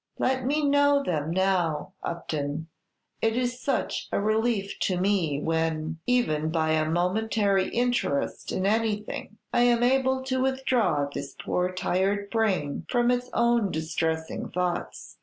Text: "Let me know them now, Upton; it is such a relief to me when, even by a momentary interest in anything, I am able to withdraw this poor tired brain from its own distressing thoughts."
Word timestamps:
"Let 0.17 0.47
me 0.47 0.67
know 0.67 1.03
them 1.03 1.29
now, 1.29 1.93
Upton; 2.01 2.69
it 3.21 3.37
is 3.37 3.61
such 3.61 4.07
a 4.11 4.19
relief 4.19 4.79
to 4.79 4.99
me 4.99 5.39
when, 5.39 5.99
even 6.07 6.49
by 6.49 6.71
a 6.71 6.89
momentary 6.89 7.69
interest 7.69 8.51
in 8.51 8.65
anything, 8.65 9.37
I 9.53 9.61
am 9.61 9.83
able 9.83 10.23
to 10.23 10.41
withdraw 10.41 11.07
this 11.13 11.35
poor 11.35 11.71
tired 11.71 12.31
brain 12.31 12.87
from 12.89 13.11
its 13.11 13.29
own 13.31 13.71
distressing 13.71 14.49
thoughts." 14.49 15.17